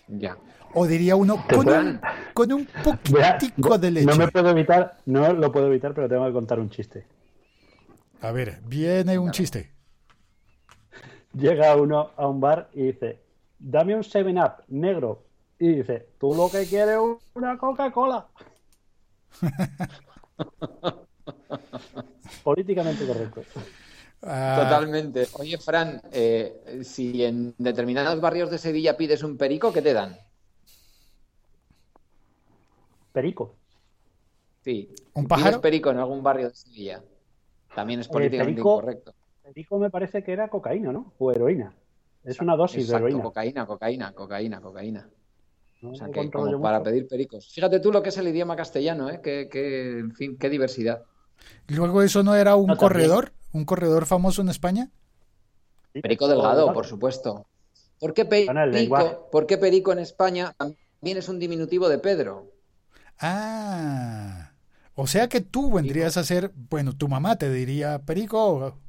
[0.08, 0.38] Ya.
[0.76, 2.02] O diría uno, con un,
[2.34, 4.06] con un poquitico de leche.
[4.06, 7.08] No me puedo evitar, no lo puedo evitar, pero tengo que contar un chiste.
[8.22, 9.72] A ver, viene un chiste.
[11.34, 13.20] Llega uno a un bar y dice,
[13.58, 15.24] dame un 7-Up negro.
[15.60, 17.02] Y dice, tú lo que quieres es
[17.34, 18.28] una Coca-Cola.
[22.44, 23.44] Políticamente correcto.
[24.22, 25.28] Ah, Totalmente.
[25.34, 30.18] Oye, Fran, eh, si en determinados barrios de Sevilla pides un perico, ¿qué te dan?
[33.15, 33.56] Perico.
[34.62, 34.89] Sí.
[35.13, 35.62] ¿Un pájaro?
[35.62, 37.01] perico en algún barrio de Sevilla.
[37.73, 39.13] También es políticamente perico- incorrecto.
[39.41, 41.13] Perico me parece que era cocaína, ¿no?
[41.17, 41.73] O heroína.
[42.25, 43.23] Es una dosis Exacto, de heroína.
[43.23, 45.10] cocaína, cocaína, cocaína, cocaína.
[45.82, 46.89] No O sea, que como para mucho.
[46.89, 47.47] pedir pericos.
[47.54, 49.21] Fíjate tú lo que es el idioma castellano, ¿eh?
[49.21, 51.04] Que, que, en fin, qué diversidad.
[51.67, 54.89] Luego eso no era un No, corredor, un corredor famoso en España.
[56.01, 57.45] Perico delgado, por supuesto.
[57.99, 62.51] ¿Por qué perico, ¿por qué perico en España también es un diminutivo de Pedro?
[63.19, 64.51] Ah,
[64.95, 68.80] o sea que tú vendrías a ser, bueno, tu mamá te diría perico.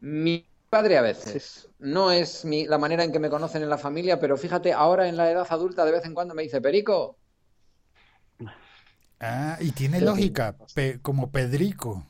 [0.00, 1.70] Mi padre a veces.
[1.78, 5.08] No es mi- la manera en que me conocen en la familia, pero fíjate, ahora
[5.08, 7.18] en la edad adulta de vez en cuando me dice perico.
[9.20, 10.04] Ah, y tiene Sí.
[10.04, 12.04] lógica, pe- como Pedrico.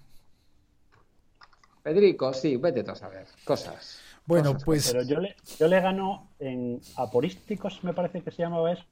[1.82, 3.26] Pedrico, sí, vete a saber.
[3.44, 4.06] Cosas.
[4.26, 8.42] Bueno, Cosas, pues Pero yo le, yo le gano en aporísticos, me parece que se
[8.42, 8.86] llamaba eso.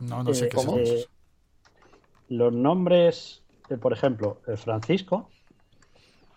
[0.00, 0.72] No, no sé Eh, qué ¿cómo?
[0.72, 1.10] son eh, esos.
[2.28, 5.30] los nombres, eh, por ejemplo, Francisco,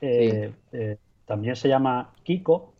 [0.02, 2.74] eh, eh, también se llama Kiko,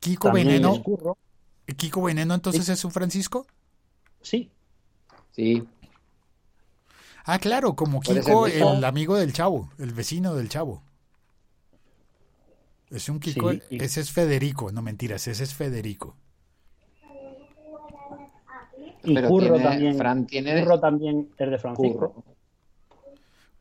[0.00, 0.82] Kiko Veneno.
[1.76, 3.46] Kiko Veneno entonces es un Francisco.
[4.22, 4.50] Sí,
[5.32, 5.68] Sí,
[7.24, 10.82] Ah, claro, como Kiko, el amigo del chavo, el vecino del chavo.
[12.90, 16.14] Es un Kiko, Sí, y- ese es Federico, no mentiras, ese es Federico.
[19.04, 19.96] Y Pero Curro tiene- también.
[19.96, 22.12] Fran tiene- Curro también es de Francisco.
[22.12, 22.24] Curro.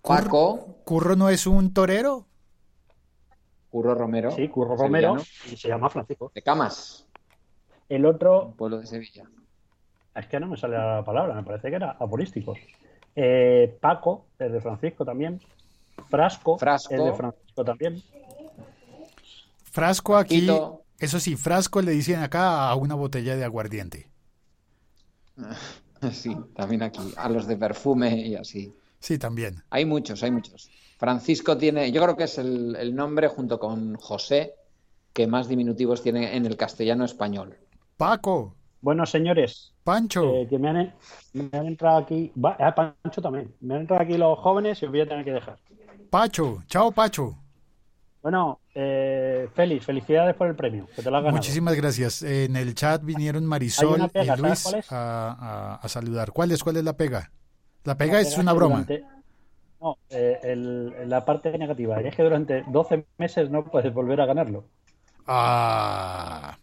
[0.01, 2.25] Paco, ¿Curro no es un torero?
[3.69, 4.31] Curro Romero.
[4.31, 6.31] Sí, Curro Romero sevillano, y se llama Francisco.
[6.33, 7.05] De Camas,
[7.87, 9.29] El otro, pueblo de Sevilla.
[10.15, 12.57] es que no me sale la palabra, me parece que era aporísticos.
[13.15, 15.39] Eh, Paco es de Francisco también.
[16.09, 16.93] Frasco, Frasco.
[16.95, 18.01] es de Francisco también.
[19.65, 20.83] Frasco aquí, Paquito.
[20.99, 24.08] eso sí, frasco le dicen acá a una botella de aguardiente.
[26.13, 27.01] Sí, también aquí.
[27.17, 28.73] A los de perfume y así.
[28.99, 29.61] Sí, también.
[29.69, 30.69] Hay muchos, hay muchos.
[30.97, 34.53] Francisco tiene, yo creo que es el, el nombre junto con José
[35.13, 37.57] que más diminutivos tiene en el castellano español.
[37.97, 40.93] Paco, Bueno, señores, Pancho, eh, que me han,
[41.33, 42.31] me han entrado aquí.
[42.41, 43.53] Va, ah, Pancho también.
[43.59, 45.59] Me han entrado aquí los jóvenes y os voy a tener que dejar.
[46.09, 47.35] Pacho, chao Pacho.
[48.21, 51.35] Bueno, eh, Félix, felicidades por el premio, que te lo has ganado.
[51.35, 52.21] Muchísimas gracias.
[52.23, 56.31] En el chat vinieron Marisol pega, y ¿sabes Luis a, a- a saludar.
[56.31, 56.63] ¿Cuál es?
[56.63, 57.31] ¿Cuál es la pega?
[57.83, 58.85] La La pega es una broma.
[58.87, 59.03] durante-
[59.81, 64.25] No, eh, el- la parte negativa es que durante 12 meses no puedes volver a
[64.25, 64.65] ganarlo.
[65.27, 66.57] Ah.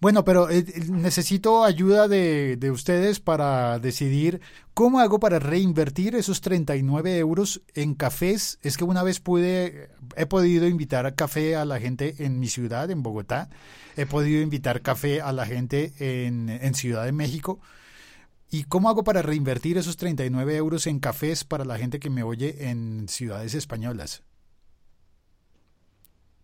[0.00, 4.40] Bueno, pero eh, eh, necesito ayuda de, de ustedes para decidir
[4.72, 8.58] cómo hago para reinvertir esos 39 euros en cafés.
[8.62, 12.48] Es que una vez pude, he podido invitar a café a la gente en mi
[12.48, 13.50] ciudad, en Bogotá.
[13.94, 17.60] He podido invitar café a la gente en, en Ciudad de México.
[18.50, 22.22] ¿Y cómo hago para reinvertir esos 39 euros en cafés para la gente que me
[22.22, 24.22] oye en ciudades españolas?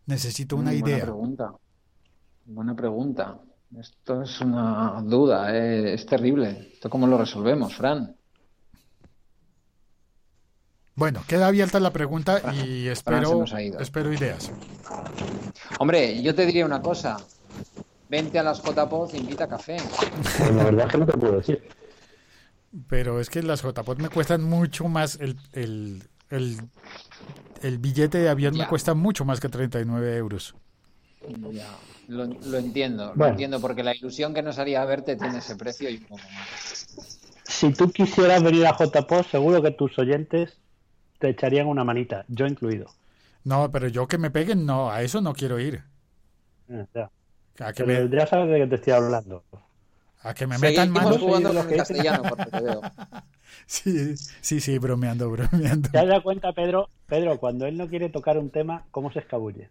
[0.07, 0.97] Necesito una Mm, idea.
[0.97, 1.53] Buena pregunta.
[2.47, 3.41] Buena pregunta.
[3.75, 6.71] Esto es una duda, eh, es terrible.
[6.75, 8.17] ¿Esto cómo lo resolvemos, Fran?
[10.95, 13.23] Bueno, queda abierta la pregunta y Fran
[13.81, 14.51] espero, ideas.
[15.79, 17.17] Hombre, yo te diría una cosa.
[18.09, 19.77] Vente a las JPOD e invita a café.
[20.39, 21.69] Pues la verdad es que no te puedo decir.
[22.89, 25.17] Pero es que las JPOT me cuestan mucho más.
[25.21, 26.61] El, el, el,
[27.63, 30.55] el billete de avión me cuesta mucho más que 39 euros.
[31.53, 31.69] Ya,
[32.07, 35.91] lo, lo entiendo, lo entiendo, porque la ilusión que nos haría verte tiene ese precio
[35.91, 36.61] y un poco más.
[37.45, 40.61] Si tú quisieras venir a JPOS, seguro que tus oyentes
[41.19, 42.95] te echarían una manita, yo incluido.
[43.45, 45.83] No, pero yo que me peguen, no, a eso no quiero ir.
[46.69, 47.11] Eh, ya.
[47.61, 49.45] A que Pero me, ya sabes de qué te estoy hablando.
[50.23, 51.19] a que me metan Seguimos mano.
[51.19, 51.87] jugando Sí, lo con que el dice.
[51.87, 52.87] castellano, por lo que veo.
[53.67, 55.91] Sí, sí, sí, bromeando, bromeando.
[55.91, 56.91] ¿Te has dado cuenta, Pedro?
[57.07, 59.71] Pedro, cuando él no quiere tocar un tema, ¿cómo se escabulle?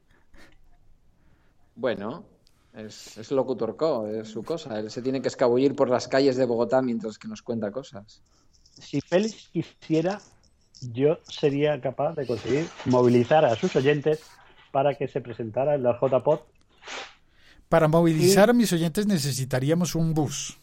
[1.75, 2.25] Bueno,
[2.73, 4.79] es, es locutor co, es su cosa.
[4.79, 8.21] Él se tiene que escabullir por las calles de Bogotá mientras que nos cuenta cosas.
[8.61, 10.21] Si Félix quisiera,
[10.81, 14.23] yo sería capaz de conseguir movilizar a sus oyentes
[14.71, 16.39] para que se presentara en la JPOD.
[17.69, 20.57] Para movilizar a mis oyentes necesitaríamos un bus.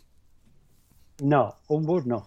[1.21, 2.27] No, un bus no.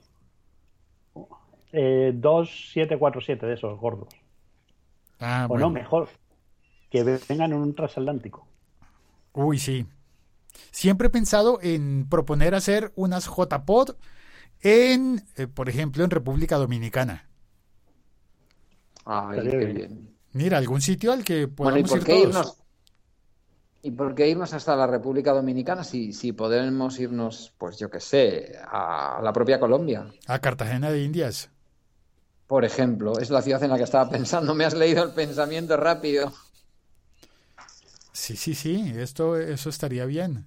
[1.71, 4.10] Eh, 2747 de esos gordos.
[5.19, 5.65] Ah, o bueno.
[5.65, 6.10] no, mejor.
[6.89, 8.48] Que vengan en un transatlántico.
[9.36, 9.86] Uy, sí.
[10.71, 13.91] Siempre he pensado en proponer hacer unas JPod
[14.62, 17.30] en, eh, por ejemplo, en República Dominicana.
[19.06, 20.15] Ay, qué bien.
[20.34, 22.21] Mira, algún sitio al que Bueno, ¿y podamos por ir qué todos.
[22.21, 22.63] irnos?
[23.82, 28.00] ¿Y por qué irnos hasta la República Dominicana si, si podemos irnos, pues yo qué
[28.02, 30.08] sé, a la propia Colombia?
[30.28, 31.50] A Cartagena de Indias.
[32.48, 34.56] Por ejemplo, es la ciudad en la que estaba pensando.
[34.56, 36.34] Me has leído el pensamiento rápido.
[38.15, 40.45] Sí, sí, sí, esto, eso estaría bien.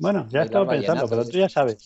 [0.00, 1.78] Bueno, ya estado pensando, pero tú ya sabes.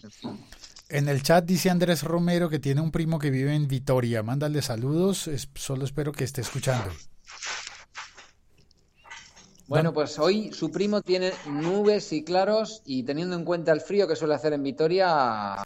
[0.89, 4.23] en el chat dice Andrés Romero que tiene un primo que vive en Vitoria.
[4.23, 6.91] Mándale saludos, es- solo espero que esté escuchando.
[9.67, 14.09] Bueno, pues hoy su primo tiene nubes y claros y teniendo en cuenta el frío
[14.09, 15.57] que suele hacer en Vitoria,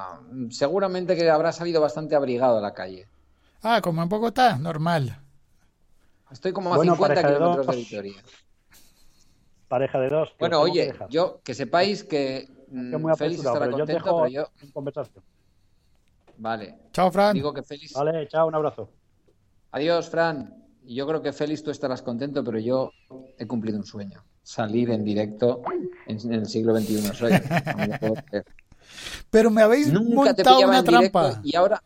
[0.50, 3.07] seguramente que habrá salido bastante abrigado a la calle.
[3.62, 5.20] Ah, como en Bogotá, normal.
[6.31, 7.91] Estoy como a Bueno, 50 pareja de kilómetros de dos.
[7.91, 8.23] Vitoria.
[9.69, 10.29] Pareja de dos.
[10.31, 11.09] que Bueno, que oye, dejar.
[11.09, 14.49] yo que sepáis que mm, Que muy Félix estará pero yo contento, dejo pero yo...
[14.62, 15.25] en conversación.
[16.38, 16.79] Vale.
[16.93, 17.35] Chao, Fran.
[17.35, 17.93] Digo que Félix...
[17.95, 18.88] Vale, chao, un abrazo.
[19.73, 20.55] Adiós, Fran.
[20.85, 22.93] Y Yo creo que Félix tú estarás contento, pero yo
[23.37, 24.25] he cumplido un sueño.
[24.43, 25.61] Salir en directo
[26.07, 27.03] en, en el siglo XXI.
[27.14, 28.45] Soy, no me lo puedo creer.
[29.31, 31.41] Pero me habéis Nunca te montado pillaba una trampa.
[31.45, 31.83] y ahora,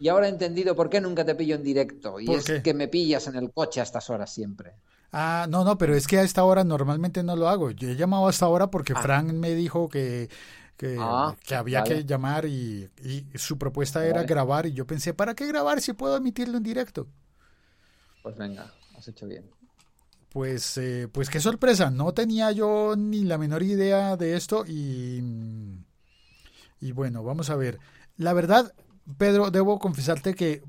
[0.00, 2.20] y ahora he entendido por qué nunca te pillo en directo.
[2.20, 2.64] Y ¿Por es qué?
[2.64, 4.74] que me pillas en el coche a estas horas siempre.
[5.12, 7.70] Ah, no, no, pero es que a esta hora normalmente no lo hago.
[7.72, 8.94] Yo he llamado a esta hora porque Ah.
[8.94, 10.30] Frank me dijo que,
[10.76, 11.82] que, Ah, que había vale.
[11.82, 14.24] que llamar y, y su propuesta era Vale.
[14.24, 17.08] grabar y yo pensé, ¿para qué grabar si puedo emitirlo en directo?
[18.22, 19.50] Pues venga, has hecho bien.
[20.28, 25.20] Pues, eh, pues qué sorpresa, no tenía yo ni la menor idea de esto y,
[26.80, 27.78] y bueno, vamos a ver.
[28.16, 28.72] La verdad,
[29.18, 30.62] Pedro, debo confesarte que,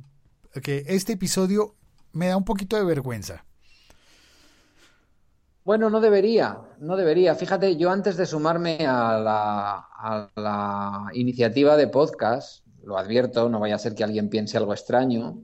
[0.63, 1.75] que este episodio
[2.13, 3.45] me da un poquito de vergüenza.
[5.63, 7.35] Bueno, no debería, no debería.
[7.35, 9.19] Fíjate, yo antes de sumarme a
[10.35, 15.39] la, iniciativa de podcast, lo advierto, no vaya a ser que alguien piense algo extraño,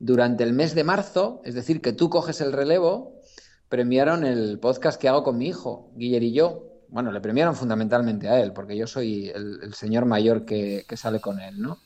[0.00, 3.20] durante el mes de marzo, es decir, que tú coges el relevo,
[3.68, 6.68] premiaron el podcast que hago con mi hijo, Guiller y yo.
[6.88, 10.96] Bueno, le premiaron fundamentalmente a él, porque yo soy el, el señor mayor que, que
[10.96, 11.78] sale con él, ¿no?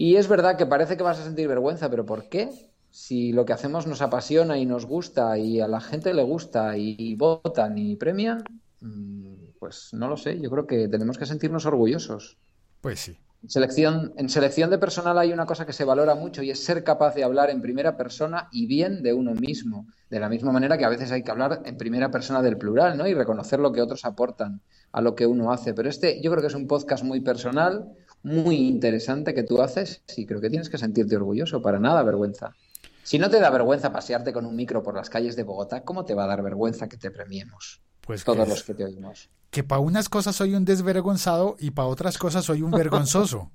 [0.00, 2.50] Y es verdad que parece que vas a sentir vergüenza, pero ¿por qué?
[2.88, 6.78] Si lo que hacemos nos apasiona y nos gusta y a la gente le gusta
[6.78, 8.44] y, votan y premian,
[8.80, 12.38] mm, pues no lo sé, yo creo que tenemos que sentirnos orgullosos.
[12.80, 13.18] Pues sí.
[13.42, 16.64] En selección, en selección de personal hay una cosa que se valora mucho y es
[16.64, 19.88] ser capaz de hablar en primera persona y bien de uno mismo.
[20.10, 22.96] De la misma manera que a veces hay que hablar en primera persona del plural,
[22.96, 23.08] ¿no?
[23.08, 24.60] Y reconocer lo que otros aportan
[24.92, 25.74] a lo que uno hace.
[25.74, 27.92] Pero este yo creo que es un podcast muy personal,
[28.22, 32.54] muy interesante que tú haces y creo que tienes que sentirte orgulloso, para nada vergüenza.
[33.02, 36.04] Si no te da vergüenza pasearte con un micro por las calles de Bogotá, ¿cómo
[36.04, 37.80] te va a dar vergüenza que te premiemos?
[38.02, 39.30] Pues Todos que, los que te oímos.
[39.50, 43.50] que para unas cosas soy un desvergonzado y para otras cosas soy un vergonzoso.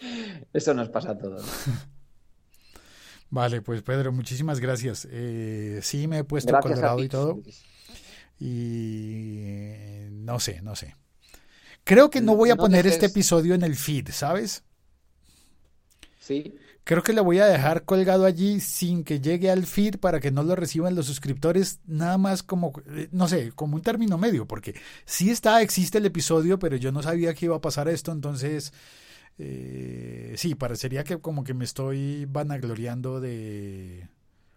[0.52, 1.44] Eso nos pasa a todos.
[3.30, 5.06] Vale, pues Pedro, muchísimas gracias.
[5.10, 7.02] Eh, sí, me he puesto Gracias colorado ti.
[7.04, 7.40] y todo.
[8.40, 10.96] Y no sé, no sé.
[11.84, 14.62] Creo que no voy a No poner este episodio en el feed, ¿sabes?
[16.18, 20.18] Sí, Creo que lo voy a dejar colgado allí sin que llegue al feed para
[20.18, 24.18] que no lo reciban los suscriptores, nada más como, eh, no sé, como un término
[24.18, 24.74] medio, porque
[25.04, 28.72] sí está, existe el episodio, pero yo no sabía que iba a pasar esto, entonces
[29.38, 34.08] eh, sí, parecería que como que me estoy vanagloriando de...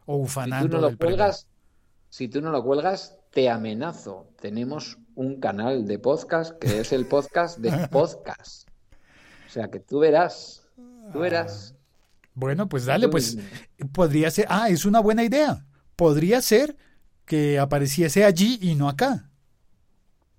[0.06, 1.48] o si tú ufanando no lo cuelgas,
[2.10, 4.28] si tú no lo cuelgas, te amenazo.
[4.40, 8.68] Tenemos un canal de podcast que es el podcast de podcast.
[9.48, 10.64] O sea que tú verás,
[11.12, 11.76] tú verás.
[12.34, 13.38] Bueno, pues dale, pues
[13.94, 15.66] podría ser, ah, es una buena idea.
[15.96, 16.76] Podría ser
[17.26, 19.30] que apareciese allí y no acá.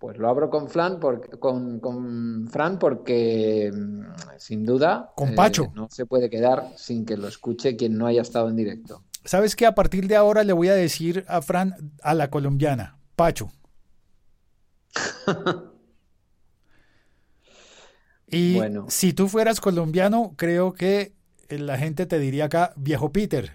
[0.00, 4.02] Pues lo abro con Fran, por- con, con Fran porque mm,
[4.38, 5.72] sin duda Con eh, Pacho.
[5.74, 9.02] no se puede quedar sin que lo escuche quien no haya estado en directo.
[9.24, 9.64] ¿Sabes qué?
[9.64, 13.50] A partir de ahora le voy a decir a Fran, a la colombiana, Pacho.
[18.26, 18.86] Y Bueno.
[18.88, 21.14] si tú fueras colombiano, creo que
[21.48, 23.52] la gente te diría acá, viejo Peter.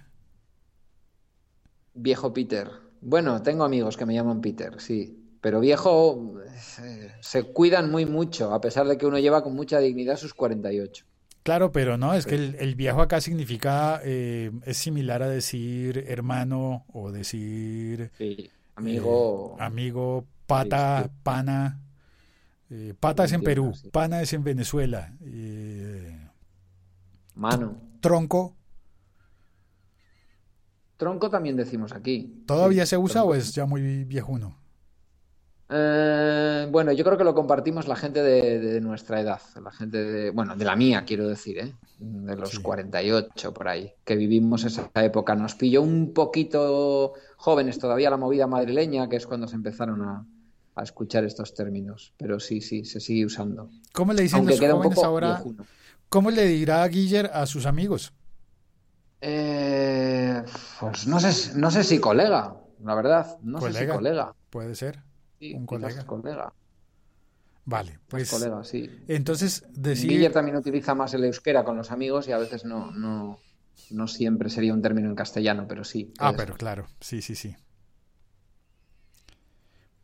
[1.94, 2.68] Viejo Peter.
[3.02, 5.16] Bueno, tengo amigos que me llaman Peter, sí.
[5.42, 6.34] Pero viejo
[6.82, 10.34] eh, se cuidan muy mucho, a pesar de que uno lleva con mucha dignidad sus
[10.34, 11.06] 48.
[11.44, 16.04] Claro, pero no, es que el, el viejo acá significa, eh, es similar a decir
[16.08, 18.52] hermano o decir Sí.
[18.76, 19.58] Amigo.
[19.58, 21.80] eh, amigo, pata, pana.
[22.70, 25.16] Eh, pata es en Perú, pana es en Venezuela.
[25.22, 26.30] eh,
[27.36, 27.82] Mano.
[28.02, 28.56] tronco,
[30.98, 32.44] Tronco también decimos aquí.
[32.46, 33.30] ¿todavía Sí, se usa tronco.
[33.32, 34.58] o es ya muy viejuno?
[35.72, 40.04] Eh, bueno, yo creo que lo compartimos la gente de, de nuestra edad, la gente
[40.04, 41.76] de, bueno, de la mía, quiero decir, ¿eh?
[42.00, 42.62] De los Sí.
[42.62, 45.36] 48 por ahí, que vivimos esa época.
[45.36, 50.26] Nos pilló un poquito jóvenes todavía la movida madrileña, que es cuando se empezaron a,
[50.76, 52.14] a escuchar estos términos.
[52.18, 53.70] Pero sí, sí, se sigue usando.
[53.94, 55.28] ¿Cómo le dicen Aunque los jóvenes ahora?
[55.36, 55.66] viejuno.
[56.10, 58.14] ¿Cómo le dirá Guiller a sus amigos?
[59.22, 60.44] Eh,
[60.80, 63.38] pues no sé, no sé si colega, la verdad.
[63.42, 63.96] No sé si Colega.
[63.96, 64.36] colega.
[64.50, 65.00] Puede ser.
[65.40, 66.06] Sí, Un colega.
[66.06, 66.54] colega.
[67.66, 68.90] Vale, pues Colega, sí.
[69.08, 72.90] entonces decir Guiller también utiliza más el euskera con los amigos y a veces no,
[72.90, 73.38] no,
[73.92, 76.12] no siempre sería un término en castellano, pero sí.
[76.18, 76.58] Ah, pero ser.
[76.58, 77.56] claro, sí, sí, sí.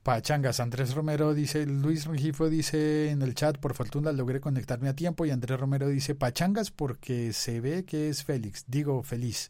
[0.05, 4.95] Pachangas, Andrés Romero dice, Luis Rengifo dice en el chat, por fortuna logré conectarme a
[4.95, 9.49] tiempo y Andrés Romero dice, Pachangas porque se ve que es Félix, digo feliz.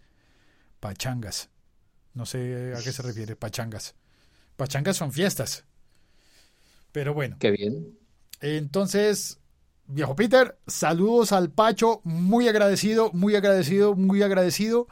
[0.80, 1.50] Pachangas.
[2.14, 3.96] No sé a qué se refiere, Pachangas.
[4.56, 5.66] Pachangas son fiestas.
[6.94, 7.90] Pero bueno, Qué bien.
[8.40, 9.40] entonces,
[9.88, 14.88] viejo Peter, saludos al Pacho, muy agradecido, muy agradecido, muy agradecido.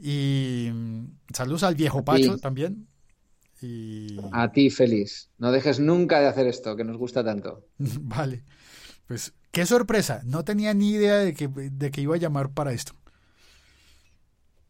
[0.00, 2.40] Y mm, saludos al viejo Pacho Sí.
[2.40, 2.88] también.
[3.60, 5.30] Y A ti, Félix.
[5.38, 7.66] No dejes nunca de hacer esto, que nos gusta tanto.
[7.78, 8.44] vale,
[9.06, 12.72] pues qué sorpresa, no tenía ni idea de que, de que iba a llamar para
[12.72, 12.94] esto.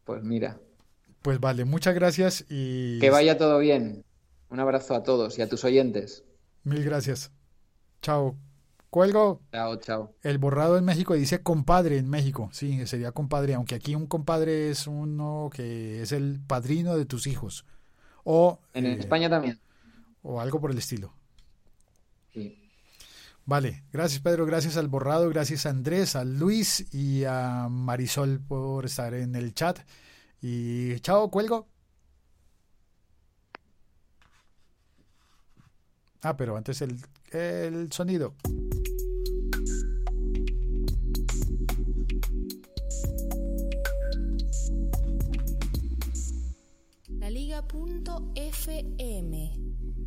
[0.05, 0.59] Pues mira,
[1.21, 4.05] Pues vale, muchas gracias y que vaya todo bien.
[4.49, 6.23] Un abrazo a todos y a tus oyentes.
[6.63, 7.31] mil gracias.
[8.01, 8.37] Chao.
[8.89, 9.41] Cuelgo.
[9.51, 10.15] Chao, chao.
[10.21, 12.49] El borrado en México dice compadre en México.
[12.53, 17.27] Sí, sería compadre, aunque aquí un compadre es uno que es el padrino de tus
[17.27, 17.65] hijos.
[18.29, 19.57] O, En eh, España también.
[20.21, 21.13] o algo por el estilo.
[22.33, 22.61] Sí.
[23.45, 28.83] Vale, gracias Pedro, gracias al borrado, gracias a Andrés, a Luis y a Marisol por
[28.85, 29.79] estar en el chat.
[30.41, 31.69] Y chao, cuelgo.
[36.21, 36.99] Ah, pero antes el,
[37.31, 38.33] el sonido.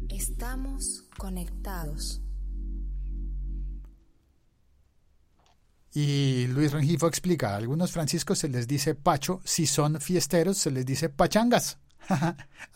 [0.09, 2.23] Estamos conectados.
[5.93, 10.71] Y Luis Rengifo explica, a algunos franciscos se les dice pacho, si son fiesteros se
[10.71, 11.79] les dice pachangas.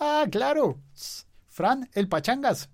[0.01, 0.81] ah, claro.
[1.49, 2.71] Fran, el pachangas.